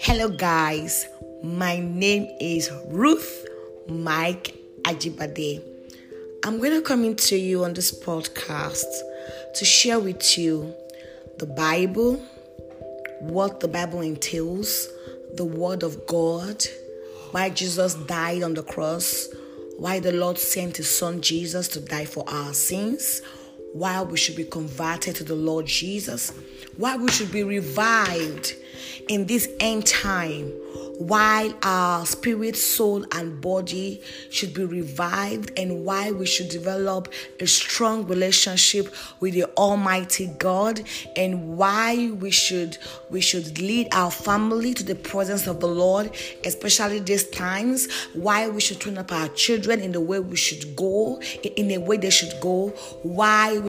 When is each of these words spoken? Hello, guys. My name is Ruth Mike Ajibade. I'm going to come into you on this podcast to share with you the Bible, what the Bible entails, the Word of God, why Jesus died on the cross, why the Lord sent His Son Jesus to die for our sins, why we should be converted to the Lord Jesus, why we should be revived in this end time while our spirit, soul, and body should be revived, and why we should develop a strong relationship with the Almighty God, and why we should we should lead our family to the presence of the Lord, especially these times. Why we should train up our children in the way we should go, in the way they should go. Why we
Hello, 0.00 0.28
guys. 0.28 1.08
My 1.42 1.80
name 1.80 2.28
is 2.40 2.70
Ruth 2.86 3.44
Mike 3.88 4.54
Ajibade. 4.82 5.60
I'm 6.44 6.58
going 6.58 6.72
to 6.72 6.82
come 6.82 7.04
into 7.04 7.36
you 7.36 7.64
on 7.64 7.74
this 7.74 7.92
podcast 7.92 8.84
to 9.56 9.64
share 9.64 9.98
with 9.98 10.38
you 10.38 10.72
the 11.38 11.46
Bible, 11.46 12.14
what 13.18 13.58
the 13.58 13.66
Bible 13.66 14.00
entails, 14.00 14.88
the 15.34 15.44
Word 15.44 15.82
of 15.82 16.06
God, 16.06 16.64
why 17.32 17.50
Jesus 17.50 17.94
died 17.94 18.44
on 18.44 18.54
the 18.54 18.62
cross, 18.62 19.28
why 19.78 19.98
the 19.98 20.12
Lord 20.12 20.38
sent 20.38 20.76
His 20.76 20.96
Son 20.96 21.20
Jesus 21.20 21.66
to 21.68 21.80
die 21.80 22.04
for 22.04 22.22
our 22.28 22.54
sins, 22.54 23.20
why 23.72 24.00
we 24.02 24.16
should 24.16 24.36
be 24.36 24.44
converted 24.44 25.16
to 25.16 25.24
the 25.24 25.34
Lord 25.34 25.66
Jesus, 25.66 26.32
why 26.76 26.96
we 26.96 27.08
should 27.10 27.32
be 27.32 27.42
revived 27.42 28.54
in 29.08 29.26
this 29.26 29.48
end 29.60 29.86
time 29.86 30.52
while 30.98 31.54
our 31.62 32.04
spirit, 32.04 32.56
soul, 32.56 33.04
and 33.12 33.40
body 33.40 34.02
should 34.30 34.52
be 34.52 34.64
revived, 34.64 35.56
and 35.56 35.84
why 35.84 36.10
we 36.10 36.26
should 36.26 36.48
develop 36.48 37.12
a 37.38 37.46
strong 37.46 38.04
relationship 38.06 38.92
with 39.20 39.34
the 39.34 39.44
Almighty 39.56 40.26
God, 40.38 40.82
and 41.14 41.56
why 41.56 42.10
we 42.10 42.32
should 42.32 42.78
we 43.10 43.20
should 43.20 43.58
lead 43.60 43.88
our 43.92 44.10
family 44.10 44.74
to 44.74 44.82
the 44.82 44.96
presence 44.96 45.46
of 45.46 45.60
the 45.60 45.68
Lord, 45.68 46.10
especially 46.44 46.98
these 46.98 47.28
times. 47.30 47.88
Why 48.14 48.48
we 48.48 48.60
should 48.60 48.80
train 48.80 48.98
up 48.98 49.12
our 49.12 49.28
children 49.28 49.80
in 49.80 49.92
the 49.92 50.00
way 50.00 50.18
we 50.18 50.36
should 50.36 50.74
go, 50.74 51.20
in 51.56 51.68
the 51.68 51.78
way 51.78 51.96
they 51.96 52.10
should 52.10 52.40
go. 52.40 52.68
Why 53.02 53.58
we 53.60 53.68